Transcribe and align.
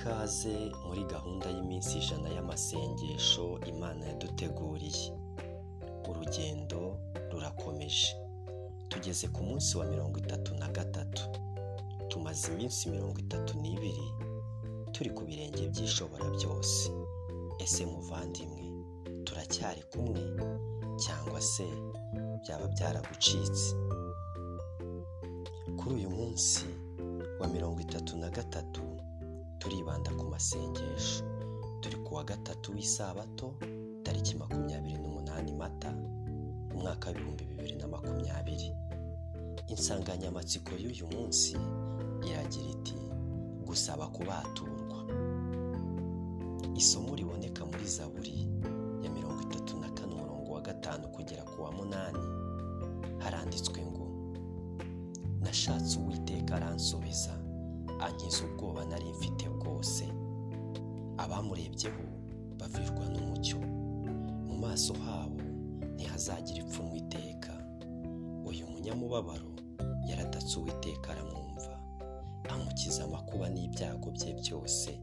ikaze 0.00 0.56
muri 0.86 1.04
gahunda 1.08 1.46
y'iminsi 1.50 1.98
ijana 1.98 2.28
y'amasengesho 2.36 3.58
Imana 3.72 4.06
yaduteguriye. 4.06 5.12
Urugendo 6.08 6.98
rurakomeje. 7.32 8.08
Tugeze 8.88 9.28
ku 9.28 9.40
munsi 9.42 9.78
wa 9.78 9.84
mirongo 9.84 10.18
itatu 10.18 10.54
na 10.54 10.68
gatatu. 10.68 11.22
Tumaze 12.08 12.52
iminsi 12.52 12.88
mirongo 12.90 13.18
itatu 13.18 13.58
n'ibiri 13.58 14.06
turi 14.92 15.10
ku 15.10 15.24
birenge 15.24 15.68
by'ishobora 15.68 16.24
byose. 16.36 16.92
Ese 17.58 17.86
muvandimwe 17.86 18.64
turacyari 19.24 19.82
kumwe 19.92 20.20
cyangwa 21.00 21.40
se 21.40 21.64
byaba 22.44 22.68
byaragucitse? 22.68 23.74
Kuri 25.78 25.94
uyu 25.94 26.10
munsi 26.10 26.64
wa 27.40 27.48
mirongo 27.48 27.80
itatu 27.80 28.16
na 28.18 28.28
gatatu 28.30 28.82
turibanda 29.58 30.10
ku 30.14 30.24
masengesho. 30.30 31.24
Turi 31.80 31.96
ku 32.04 32.14
wa 32.14 32.24
gatatu 32.24 32.72
w'isabato 32.72 33.54
tariki 34.02 34.36
makumyabiri 34.36 34.98
n'umunani 34.98 35.52
mata 35.54 35.90
umwaka 36.74 37.10
w'ibihumbi 37.10 37.44
bibiri 37.44 37.74
na 37.76 37.86
makumyabiri. 37.88 38.70
Insanganyamatsiko 39.68 40.74
y'uyu 40.78 41.06
munsi 41.10 41.56
iragira 42.28 42.68
iti 42.70 42.94
gusaba 43.66 44.06
kubaturwa. 44.08 44.98
Isomo 46.76 47.14
riboneka 47.16 47.64
muri 47.66 47.86
Zaburi 47.88 48.48
ya 49.02 49.10
mirongo 49.10 49.42
itatu 49.42 49.80
na 49.80 49.88
kane 49.90 50.14
umurongo 50.14 50.52
wa 50.52 50.60
gatanu 50.60 51.08
kugera 51.08 51.42
ku 51.42 51.62
wa 51.62 51.72
munani 51.72 52.18
haranditswe 53.18 53.80
ngo 53.82 54.06
nashatse 55.40 55.98
uwiteka 55.98 56.56
aransubiza 56.56 57.32
ankiza 58.00 58.44
ubwoba 58.44 58.84
nari 58.84 59.10
mfite 59.12 59.48
bwose. 59.48 60.04
Abamurebyeho 61.18 62.02
bavirwa 62.58 63.04
n'umucyo. 63.08 63.58
Mu 64.46 64.54
maso 64.58 64.94
habo 64.94 65.40
ntihazagira 65.94 66.58
ipfunwe 66.64 66.98
iteka. 66.98 67.52
Uyu 68.44 68.66
munyamubabaro 68.66 69.50
yaratatse 70.08 70.58
uwiteka 70.58 71.12
aramwumva. 71.12 71.74
Amukiza 72.48 73.04
amakuba 73.04 73.48
n'ibyago 73.48 74.10
bye 74.10 74.32
byose. 74.34 75.00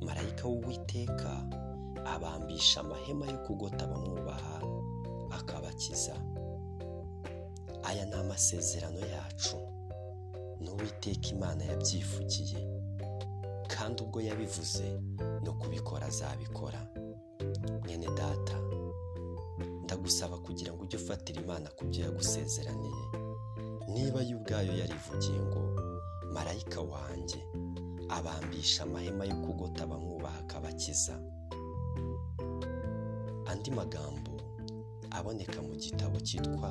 Marayika 0.00 0.48
w'uwiteka 0.48 1.30
abambisha 2.04 2.80
amahema 2.80 3.26
yo 3.26 3.38
kugota 3.46 3.84
abamwubaha 3.84 4.60
akabakiza. 5.30 6.14
Aya 7.82 8.04
ni 8.06 8.12
amasezerano 8.14 8.98
yacu. 9.00 9.56
N'uwiteka 10.60 11.28
imana 11.34 11.64
yabyivugiye 11.64 12.58
kandi 13.72 14.02
ubwo 14.02 14.20
yabivuze 14.20 14.86
no 15.44 15.52
kubikora 15.60 16.06
azabikora. 16.06 16.80
Mwene 17.84 18.06
data 18.16 18.56
ndagusaba 19.84 20.38
kugira 20.38 20.72
ngo 20.72 20.82
ujye 20.82 20.96
ufatira 20.98 21.42
imana 21.42 21.68
ku 21.76 21.84
byo 21.84 22.04
yagusezeraniye 22.04 23.04
niba 23.92 24.20
yo 24.22 24.36
ubwayo 24.38 24.72
yarivugiye 24.80 25.40
ngo 25.40 25.62
marayika 26.34 26.80
wanjye 26.80 27.40
abambisha 28.08 28.82
amahema 28.82 29.24
yo 29.24 29.36
kugota 29.44 29.82
abamwubaha 29.84 30.38
akabakiza 30.40 31.14
andi 33.46 33.70
magambo 33.70 34.32
aboneka 35.10 35.62
mu 35.62 35.74
gitabo 35.76 36.20
cyitwa 36.20 36.70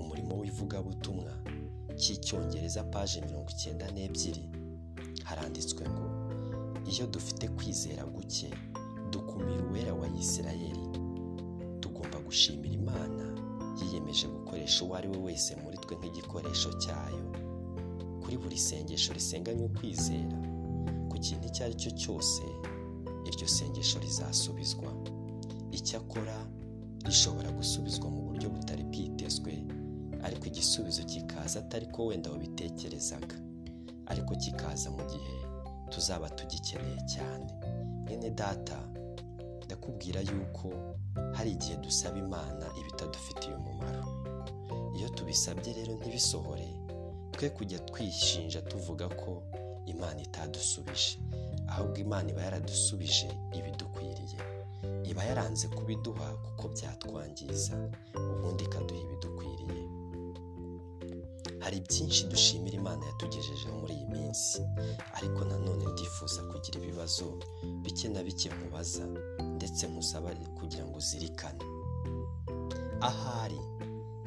umurimo 0.00 0.34
w'ivugabutumwa. 0.40 1.32
Cy'icyongereza 2.00 2.84
paje 2.84 3.20
mirongo 3.20 3.48
icyenda 3.50 3.86
n'ebyiri 3.90 4.44
haranditswe 5.24 5.82
ngo 5.90 6.06
iyo 6.90 7.06
dufite 7.06 7.48
kwizera 7.48 8.04
guke 8.04 8.48
dukumira 9.10 9.62
uwera 9.70 9.92
wa 9.94 10.08
Isirayeli 10.20 10.86
tugomba 11.80 12.18
gushimira 12.26 12.74
imana 12.74 13.24
yiyemeje 13.80 14.26
gukoresha 14.28 14.84
uwo 14.84 14.94
ari 14.96 15.08
we 15.08 15.16
wese 15.18 15.56
muri 15.62 15.76
twe 15.78 15.96
nk'igikoresho 15.96 16.70
cyayo. 16.82 17.24
Kuri 18.22 18.36
buri 18.38 18.58
sengesho 18.58 19.12
risenganywe 19.12 19.68
kwizera 19.68 20.36
ku 21.10 21.16
kintu 21.18 21.46
icyo 21.48 21.62
ari 21.64 21.74
cyo 21.74 21.90
cyose 21.90 22.42
iryo 23.28 23.48
sengesho 23.48 23.98
rizasubizwa. 23.98 24.90
Icyakora 25.72 26.36
rishobora 27.06 27.50
gusubizwa 27.50 28.10
mu 28.10 28.20
buryo 28.28 28.48
butari 28.50 28.84
bwitezwe 28.84 29.52
ariko 30.22 30.46
igisubizo 30.46 31.02
kikaza 31.04 31.58
atari 31.60 31.86
ko 31.86 32.06
wenda 32.06 32.30
wabitekerezaga. 32.30 33.36
Ariko 34.06 34.34
kikaza 34.34 34.90
mu 34.90 35.02
gihe 35.10 35.36
tuzaba 35.90 36.30
tugikeneye 36.30 37.00
cyane. 37.14 37.46
Mwene 38.04 38.30
data 38.30 38.78
ndakubwira 39.66 40.20
yuko 40.20 40.68
hari 41.32 41.50
igihe 41.50 41.76
dusaba 41.76 42.18
imana 42.18 42.66
ibitadufitiye 42.80 43.54
umumaro. 43.54 44.04
Iyo 44.96 45.08
tubisabye 45.08 45.72
rero 45.72 45.94
ntibisohore 45.94 46.68
twe 47.32 47.50
kujya 47.50 47.78
twishinja 47.78 48.62
tuvuga 48.62 49.08
ko 49.08 49.42
imana 49.86 50.20
itadusubije. 50.22 51.18
Ahubwo 51.68 51.96
imana 51.98 52.30
iba 52.30 52.42
yaradusubije 52.42 53.28
ibidukwiriye. 53.58 54.38
Iba 55.04 55.24
yaranze 55.24 55.68
kubiduha 55.68 56.28
kuko 56.44 56.68
byatwangiza 56.68 57.74
ubundi 58.16 58.64
ikaduha 58.64 59.00
ibidukwiriye. 59.00 59.81
Hari 61.62 61.80
byinshi 61.80 62.26
dushimira 62.26 62.76
imana 62.78 63.06
yatugejejeho 63.06 63.78
muri 63.80 63.94
iyi 63.94 64.06
minsi 64.06 64.58
ariko 65.14 65.44
nanone 65.44 65.84
ndifuza 65.92 66.42
kugira 66.50 66.76
ibibazo 66.80 67.24
bike 67.82 68.08
na 68.08 68.22
bike 68.22 68.48
nkubaza 68.50 69.04
ndetse 69.56 69.86
nkusaba 69.86 70.28
kugira 70.58 70.84
ngo 70.84 70.96
uzirikane. 70.98 71.64
Ahari 73.00 73.60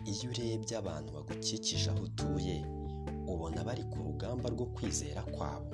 iyo 0.06 0.30
urebye 0.32 0.78
abantu 0.78 1.10
bagukikije 1.16 1.90
aho 1.90 2.04
utuye 2.04 2.56
ubona 3.28 3.64
bari 3.64 3.84
ku 3.84 3.98
rugamba 4.06 4.50
rwo 4.50 4.66
kwizera 4.66 5.22
kwabo. 5.24 5.72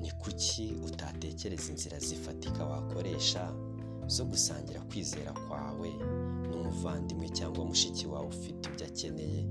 Ni 0.00 0.10
kuki 0.10 0.74
utatekereza 0.86 1.70
inzira 1.72 1.98
zifatika 1.98 2.64
wakoresha 2.64 3.52
zo 4.06 4.24
gusangira 4.24 4.80
kwizera 4.80 5.32
kwawe 5.32 5.90
n'umuvandimwe 6.50 7.28
cyangwa 7.28 7.64
mushiki 7.64 8.06
wawe 8.06 8.26
ufite 8.26 8.68
ibyo 8.70 8.86
akeneye? 8.86 9.42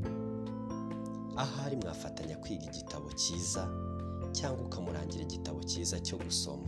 Ahari 1.38 1.76
mwafatanya 1.76 2.38
kwiga 2.38 2.66
igitabo 2.66 3.12
cyiza 3.14 3.64
cyangwa 4.32 4.66
ukamurangira 4.66 5.24
igitabo 5.24 5.64
cyiza 5.64 6.00
cyo 6.00 6.18
gusoma. 6.18 6.68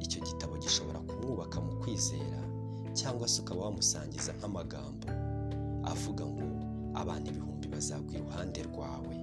Icyo 0.00 0.20
gitabo 0.24 0.56
gishobora 0.58 1.00
kumwubaka 1.00 1.60
mu 1.60 1.72
kwizera 1.80 2.40
cyangwa 2.94 3.28
se 3.28 3.40
ukaba 3.42 3.60
wamusangiza 3.64 4.32
nk'amagambo 4.38 5.06
avuga 5.84 6.24
ngo 6.26 6.46
abantu 6.94 7.26
ibihumbi 7.30 7.66
bazagwa 7.68 8.12
iruhande 8.18 8.60
rwawe 8.62 9.14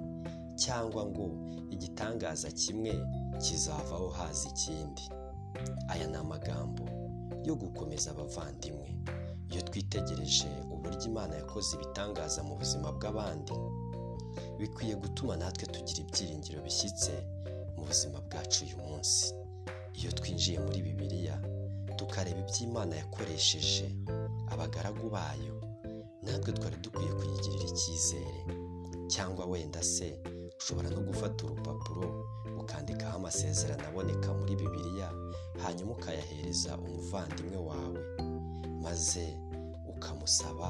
cyangwa 0.55 1.01
ngo 1.05 1.25
igitangaza 1.71 2.51
kimwe 2.51 2.93
kizavaho 3.43 4.07
haza 4.09 4.47
ikindi. 4.49 5.03
Aya 5.87 6.07
ni 6.07 6.15
amagambo 6.17 6.83
yo 7.43 7.55
gukomeza 7.55 8.11
abavandimwe. 8.11 8.89
Twitegereje 9.67 10.47
uburyo 10.73 11.05
imana 11.11 11.35
yakoze 11.35 11.75
ibitangaza 11.75 12.43
mu 12.43 12.55
buzima 12.59 12.91
bw'abandi. 12.91 13.53
Bikwiye 14.59 14.95
gutuma 14.95 15.35
natwe 15.37 15.65
tugira 15.73 15.99
ibyiringiro 16.03 16.61
bishyitse 16.67 17.11
mu 17.77 17.83
buzima 17.85 18.17
bwacu 18.25 18.65
uyu 18.65 18.77
munsi. 18.85 19.33
Iyo 19.99 20.11
twinjiye 20.11 20.59
muri 20.59 20.79
bibiliya 20.81 21.35
tukareba 21.97 22.39
ibyo 22.39 22.61
imana 22.69 22.95
yakoresheje 22.95 23.85
abagaragu 24.53 25.09
bayo. 25.09 25.55
Natwe 26.23 26.53
twari 26.53 26.77
dukwiye 26.83 27.11
kuyigirira 27.17 27.65
icyizere 27.73 28.41
cyangwa 29.13 29.45
wenda 29.45 29.83
se 29.83 30.19
ushobora 30.59 30.89
no 30.89 31.01
gufata 31.01 31.45
urupapuro 31.45 32.05
ukandikaho 32.59 33.15
amasezerano 33.17 33.83
aboneka 33.87 34.33
muri 34.33 34.55
bibiliya 34.55 35.09
hanyuma 35.63 35.91
ukayahereza 35.91 36.77
umuvandimwe 36.77 37.57
wawe. 37.57 38.01
Maze 38.83 39.37
ukamusaba 39.97 40.69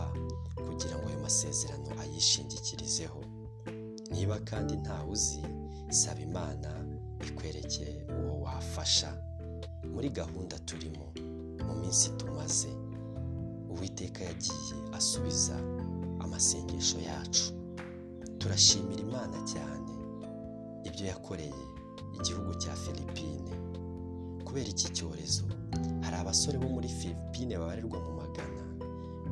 kugira 0.67 0.95
ngo 0.97 1.07
ayo 1.09 1.19
masezerano 1.19 1.89
ayishingikirizeho. 2.01 3.19
Niba 4.11 4.39
kandi 4.39 4.75
ntawe 4.75 5.09
uzi 5.11 5.41
saba 5.89 6.21
imana 6.21 6.69
ikwerekeye 7.27 8.05
uwo 8.19 8.41
wafasha. 8.41 9.11
Muri 9.93 10.09
gahunda 10.09 10.59
turimo 10.59 11.05
mu 11.67 11.73
minsi 11.81 12.09
tumaze 12.17 12.69
uwiteka 13.69 14.23
yagiye 14.23 14.75
asubiza 14.97 15.55
amasengesho 16.19 16.99
yacu. 16.99 17.53
Turashimira 18.37 19.01
imana 19.01 19.37
cyane 19.53 19.91
ibyo 20.87 21.05
yakoreye 21.05 21.63
igihugu 22.19 22.55
cya 22.55 22.73
Filipine. 22.75 23.51
Kubera 24.45 24.69
iki 24.69 24.87
cyorezo 24.95 25.43
hari 26.01 26.15
abasore 26.15 26.57
bo 26.57 26.69
muri 26.69 26.87
Filipine 26.89 27.57
babarirwa 27.59 27.99
mu 27.99 28.11
magana 28.21 28.63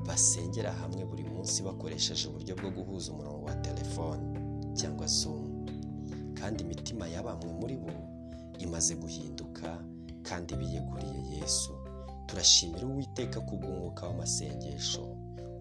basengera 0.08 0.72
hamwe 0.72 1.06
buri 1.06 1.24
munsi 1.24 1.64
bakoresheje 1.64 2.28
uburyo 2.28 2.56
bwo 2.56 2.70
guhuza 2.72 3.12
umurongo 3.12 3.46
wa 3.46 3.56
telefone 3.56 4.24
cyangwa 4.78 5.08
zoom. 5.08 5.66
Kandi 6.40 6.64
imitima 6.64 7.08
ya 7.08 7.24
bamwe 7.24 7.54
muri 7.54 7.78
bo 7.78 7.92
imaze 8.60 8.96
guhinduka 8.96 9.84
kandi 10.24 10.56
biyeguriye 10.56 11.20
yesu. 11.40 11.74
Turashimira 12.28 12.88
uwiteka 12.88 13.40
kubw'umwuka 13.42 14.08
w'amasengesho 14.08 15.18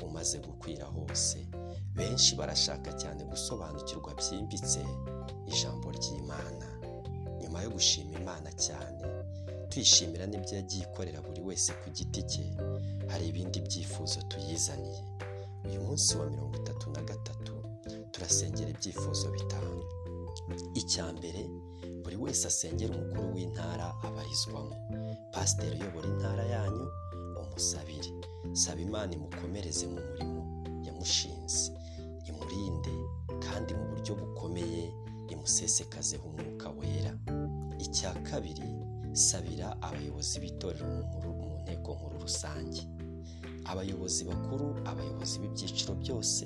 umaze 0.06 0.38
gukwira 0.38 0.84
hose. 0.84 1.46
Benshi 1.94 2.34
barashaka 2.36 2.92
cyane 2.92 3.24
gusobanukirwa 3.24 4.14
byimbitse 4.14 4.80
ijambo 5.46 5.90
ry'imana. 5.92 6.66
Nyuma 7.40 7.62
yo 7.62 7.70
gushima 7.70 8.18
imana 8.20 8.52
cyane 8.52 9.04
tuyishimira 9.68 10.26
n'ibyo 10.26 10.56
yagiye 10.56 10.82
ikorera 10.84 11.20
buri 11.22 11.40
wese 11.40 11.72
ku 11.72 11.90
giti 11.90 12.22
cye. 12.22 12.46
Hari 13.08 13.28
ibindi 13.28 13.60
byifuzo 13.60 14.22
tuyizaniye. 14.28 15.02
Uyu 15.64 15.80
munsi 15.80 16.16
wa 16.18 16.26
mirongo 16.30 16.56
itatu 16.56 16.90
na 16.90 17.02
gatatu 17.02 17.52
turasengera 18.10 18.70
ibyifuzo 18.70 19.30
bitanu. 19.30 19.82
Icya 20.74 21.12
mbere 21.12 21.50
buri 22.02 22.16
wese 22.16 22.46
asengera 22.48 22.94
umukuru 22.94 23.34
w'intara 23.34 23.94
abarizwamo. 24.06 24.76
Pasiteri 25.32 25.80
uyobora 25.80 26.08
intara 26.08 26.44
yanyu 26.44 26.86
umusabire. 27.42 28.10
Saba 28.52 28.80
imana 28.80 29.12
imukomereze 29.14 29.86
mu 29.86 29.98
murimo 30.08 30.40
yamushinze. 30.86 31.72
Imurinde 32.28 32.92
kandi 33.44 33.74
mu 33.74 33.84
buryo 33.90 34.12
bukomeye 34.14 34.92
imusesekazeho 35.32 36.28
umwuka 36.28 36.68
wera. 36.78 37.12
Icya 37.78 38.12
kabiri 38.28 38.68
sabira 39.12 39.76
abayobozi 39.80 40.40
b'itorero 40.40 40.86
mu 41.40 41.58
nteko 41.62 41.94
nkuru 41.96 42.16
rusange. 42.20 42.82
Abayobozi 43.70 44.24
bakuru 44.24 44.66
abayobozi 44.90 45.38
b'ibyiciro 45.40 45.94
byose 46.02 46.44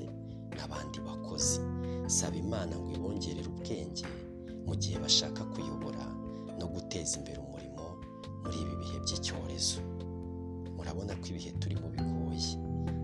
n'abandi 0.56 0.98
bakozi. 1.06 1.60
Saba 2.06 2.36
imana 2.36 2.72
ngo 2.78 2.90
ibongerere 2.96 3.48
ubwenge 3.48 4.04
mu 4.66 4.74
gihe 4.80 4.96
bashaka 4.98 5.44
kuyobora 5.52 6.04
no 6.58 6.66
guteza 6.72 7.18
imbere 7.20 7.38
umurimo 7.40 7.84
muri 8.42 8.56
ibi 8.62 8.74
bihe 8.80 8.96
by'icyorezo. 9.04 9.80
Murabona 10.76 11.12
ko 11.20 11.24
ibihe 11.32 11.50
turimo 11.60 11.88
bigoye 11.94 12.52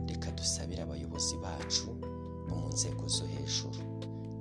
reka 0.08 0.30
dusabire 0.38 0.82
abayobozi 0.82 1.34
bacu 1.44 1.90
bo 2.48 2.54
mu 2.60 2.68
nzego 2.72 3.04
zo 3.08 3.24
hejuru. 3.26 3.80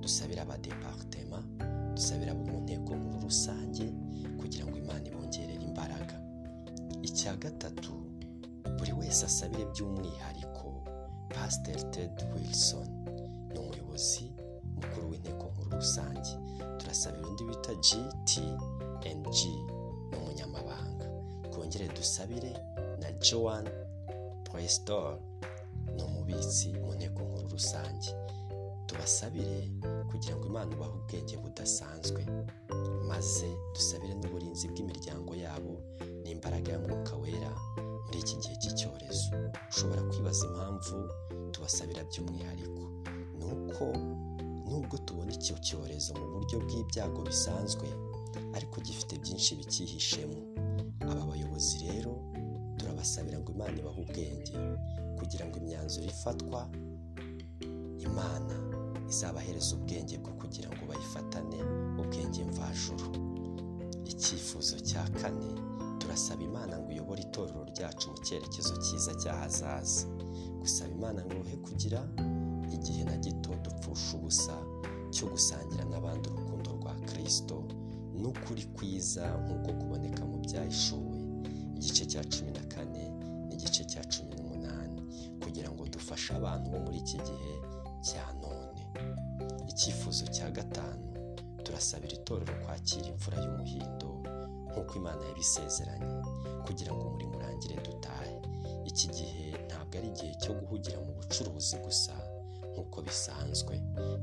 Dusabire 0.02 0.42
abadeparitema 0.42 1.40
dusabire 1.96 2.31
abo 2.31 2.44
mu 2.52 2.58
nteko 2.64 2.92
nkuru 2.96 3.19
rusange 3.28 3.86
kugira 4.40 4.64
ngo 4.66 4.76
imana 4.78 5.04
ibongerere 5.12 5.64
imbaraga. 5.69 6.16
Icya 7.04 7.36
gatatu 7.36 7.92
buri 9.13 9.21
wese 9.21 9.25
asabire 9.25 9.65
by'umwihariko 9.65 10.83
pasiteri 11.30 11.83
ted 11.92 12.12
wilson 12.33 12.88
ni 13.54 13.60
umuyobozi 13.60 14.33
mukuru 14.75 15.10
w'inteko 15.12 15.45
nkuru 15.54 15.71
rusange. 15.77 16.30
Turasabira 16.77 17.27
undi 17.27 17.44
bita 17.44 17.74
gtng 17.75 19.39
ni 20.10 20.18
umunyamabanga. 20.18 21.06
Twongere 21.51 21.88
dusabire 21.88 22.54
na 23.01 23.12
joan 23.12 23.69
prestor 24.44 25.19
ni 25.95 26.04
umubitsi 26.04 26.74
mu 26.74 26.94
nteko 26.94 27.21
nkuru 27.24 27.48
rusange. 27.50 28.09
Tubasabire 28.88 29.71
kugira 30.12 30.36
ngo 30.36 30.45
imana 30.48 30.75
ubahe 30.75 30.92
ubwenge 30.92 31.38
budasanzwe 31.38 32.25
maze 33.07 33.48
dusabire 33.75 34.13
n'uburinzi 34.16 34.68
bw'imiryango 34.68 35.36
yabo 35.36 35.74
n'imbaraga 36.24 36.71
ya 36.71 36.80
mwuka 36.80 37.16
wera 37.18 37.51
muri 38.06 38.18
iki 38.24 38.36
gihe 38.42 38.56
cy'icyorezo. 38.62 39.28
Ushobora 39.72 40.02
kwibaza 40.10 40.46
impamvu 40.50 40.96
tubasabira 41.52 42.04
by'umwihariko. 42.10 42.84
Ni 43.38 43.46
uko 43.46 43.84
nubwo 44.70 44.98
tubona 45.06 45.32
icyo 45.34 45.56
cyorezo 45.66 46.14
mu 46.20 46.26
buryo 46.34 46.56
bw'ibyago 46.64 47.20
bisanzwe 47.28 47.88
ariko 48.56 48.82
gifite 48.82 49.14
byinshi 49.24 49.56
bikihishemo. 49.60 50.40
Aba 51.12 51.24
bayobozi 51.30 51.76
rero 51.88 52.12
turabasabira 52.78 53.38
ngo 53.40 53.52
imana 53.56 53.76
ibahe 53.80 54.00
ubwenge 54.02 54.56
kugira 55.20 55.46
ngo 55.46 55.56
imyanzuro 55.62 56.06
ifatwa 56.08 56.62
imana 58.08 58.56
izabahereza 59.10 59.76
ubwenge 59.76 60.18
bwo 60.18 60.32
kugira 60.42 60.70
ngo 60.74 60.82
bayifatane 60.90 61.58
ubwenge 62.02 62.42
mvajuru. 62.50 63.08
Icyifuzo 64.12 64.80
cya 64.80 65.04
kane 65.22 65.50
turasaba 66.13 66.44
imana 66.44 66.77
ngo 66.80 66.88
uyobore 66.94 67.21
itorero 67.25 67.63
ryacu 67.74 68.12
mu 68.12 68.18
cyerekezo 68.25 68.74
cyiza 68.86 69.12
cy'ahazaza 69.21 70.06
gusaba 70.62 70.92
imana 70.94 71.25
ngo 71.25 71.36
uhe 71.42 71.56
kugira 71.65 72.00
igihe 72.75 73.01
na 73.04 73.18
gito 73.18 73.50
dupfusha 73.65 74.18
ubusa 74.18 74.54
cyo 75.13 75.25
gusangira 75.33 75.83
n'abandi 75.89 76.30
urukundo 76.30 76.69
rwa 76.77 76.94
kirisito 77.10 77.57
n'ukuri 78.21 78.63
kwiza 78.77 79.25
nk'uko 79.42 79.69
kuboneka 79.80 80.21
mu 80.30 80.38
byahishuwe 80.45 81.18
igice 81.81 82.06
cya 82.06 82.21
cumi 82.31 82.51
na 82.54 82.62
kane 82.69 83.04
n'igice 83.50 83.81
cya 83.92 84.01
cumi 84.06 84.33
n'umunani. 84.38 85.01
Kugira 85.42 85.69
ngo 85.74 85.81
dufashe 85.89 86.30
abantu 86.38 86.66
bo 86.71 86.77
muri 86.86 86.98
iki 87.01 87.18
gihe 87.27 87.54
cya 88.06 88.24
none. 88.42 88.81
Icyifuzo 89.71 90.25
cya 90.30 90.48
gatanu 90.54 91.04
turasabira 91.66 92.13
itorero 92.21 92.54
kwakira 92.63 93.07
imfura 93.09 93.38
y'umuhindo 93.44 94.09
nk'uko 94.74 94.94
imana 94.98 95.22
yabisezeranye 95.30 96.10
kugira 96.66 96.92
ngo 96.94 97.02
umurimo 97.08 97.38
urangire 97.38 97.75
dutahe. 97.86 98.36
Iki 98.90 99.08
gihe 99.08 99.46
ntabwo 99.68 99.94
ari 99.98 100.08
igihe 100.10 100.34
cyo 100.42 100.52
guhugira 100.58 100.98
mu 101.06 101.12
bucuruzi 101.18 101.78
gusa 101.86 102.14
nk'uko 102.74 103.02
bisanzwe. 103.06 103.74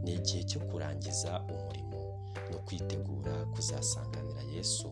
Ni 0.03 0.13
igihe 0.19 0.43
cyo 0.45 0.61
kurangiza 0.69 1.41
umurimo 1.53 1.99
no 2.51 2.59
kwitegura 2.67 3.35
kuzasanganira 3.55 4.43
yesu 4.55 4.91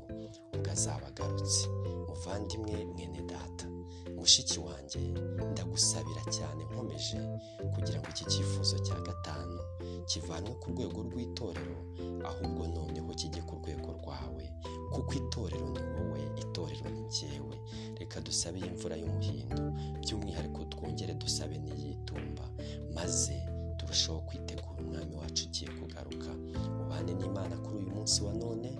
azaba 0.72 1.06
agarutse 1.06 1.68
muvandimwe 2.08 2.84
mwene 2.84 3.22
data. 3.22 3.66
Mushiki 4.16 4.58
wanjye 4.60 4.98
ndagusabira 5.52 6.22
cyane 6.36 6.64
nkomeje 6.64 7.18
kugira 7.74 7.98
ngo 8.00 8.08
iki 8.10 8.24
cyifuzo 8.24 8.78
cya 8.78 9.00
gatanu 9.00 9.58
kivanwe 10.06 10.52
ku 10.60 10.70
rwego 10.70 10.98
rw'itorero 11.06 11.78
ahubwo 12.28 12.66
noneho 12.66 13.14
kijye 13.14 13.42
ku 13.46 13.54
rwego 13.62 13.88
rwawe 13.98 14.44
kuko 14.92 15.12
itorero 15.14 15.66
ni 15.70 15.80
wowe 15.94 16.20
itorero 16.42 16.90
ni 16.90 17.02
jyewe. 17.14 17.56
Reka 17.98 18.20
dusabe 18.20 18.58
iyi 18.58 18.70
mvura 18.74 18.96
y'umuhindo 18.96 19.62
by'umwihariko 20.02 20.64
twongere 20.64 21.14
dusabe 21.14 21.58
n'iyitumba 21.58 22.44
maze 22.94 23.36
turusheho 23.78 24.20
kwitegura 24.26 24.80
umwami 24.82 25.14
wacu 25.16 25.46
ugiye 25.46 25.70
kugaruka 25.78 26.30
ubane 26.82 27.12
n'imana 27.14 27.54
kuri 27.62 27.76
uyu 27.78 27.90
munsi 27.94 28.22
wa 28.24 28.32
none 28.34 28.70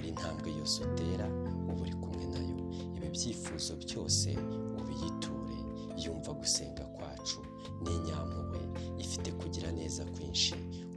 buri 0.00 0.12
ntambwe 0.16 0.48
yose 0.58 0.82
utera 0.84 1.26
uba 1.68 1.82
uri 1.82 1.92
kumwe 1.92 2.24
na 2.32 2.38
yo. 2.48 2.56
Ibi 2.96 3.08
byifuzo 3.12 3.76
byose 3.76 4.28
ubiyiture 4.80 5.58
yumva 6.04 6.32
gusenga 6.32 6.84
kwacu 6.96 7.40
ni 7.82 7.90
inyampuhwe 7.96 8.60
ifite 8.98 9.32
kugira 9.32 9.68
neza 9.72 10.04
kwinshi. 10.04 10.54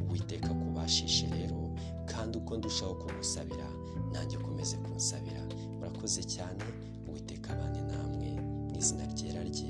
Uwiteka 0.08 0.50
kubashishe 0.54 1.28
rero 1.28 1.60
kandi 2.06 2.38
uko 2.38 2.58
ndushaho 2.58 2.96
kumusabira 2.96 3.68
nanjye 4.12 4.38
ukomeze 4.38 4.78
kunsabira. 4.78 5.44
Murakoze 5.78 6.24
cyane 6.24 6.64
uwiteka 7.10 7.54
abane 7.54 7.82
namwe 7.82 8.28
mu 8.70 8.76
izina 8.80 9.04
ryera 9.12 9.44
rye. 9.44 9.70